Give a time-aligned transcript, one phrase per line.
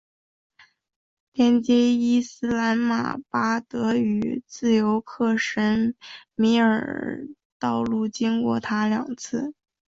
[1.31, 5.93] 连接伊斯兰马巴德与自由克什
[6.33, 9.53] 米尔的道路经过它两次。